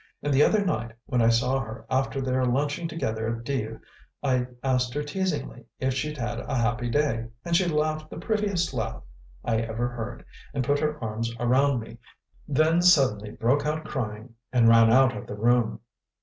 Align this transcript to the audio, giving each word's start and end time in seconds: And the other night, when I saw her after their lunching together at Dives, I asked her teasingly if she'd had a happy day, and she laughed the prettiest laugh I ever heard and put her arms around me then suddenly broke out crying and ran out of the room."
And 0.23 0.33
the 0.33 0.41
other 0.41 0.65
night, 0.65 0.95
when 1.05 1.21
I 1.21 1.29
saw 1.29 1.59
her 1.59 1.85
after 1.87 2.21
their 2.21 2.43
lunching 2.43 2.87
together 2.87 3.37
at 3.37 3.43
Dives, 3.43 3.77
I 4.23 4.47
asked 4.63 4.95
her 4.95 5.03
teasingly 5.03 5.65
if 5.79 5.93
she'd 5.93 6.17
had 6.17 6.39
a 6.39 6.55
happy 6.57 6.89
day, 6.89 7.27
and 7.45 7.55
she 7.55 7.67
laughed 7.67 8.09
the 8.09 8.17
prettiest 8.17 8.73
laugh 8.73 9.03
I 9.45 9.57
ever 9.59 9.89
heard 9.89 10.25
and 10.55 10.63
put 10.65 10.79
her 10.79 10.97
arms 11.03 11.31
around 11.39 11.81
me 11.81 11.99
then 12.47 12.81
suddenly 12.81 13.29
broke 13.33 13.63
out 13.67 13.85
crying 13.85 14.33
and 14.51 14.67
ran 14.67 14.91
out 14.91 15.15
of 15.15 15.27
the 15.27 15.35
room." 15.35 15.81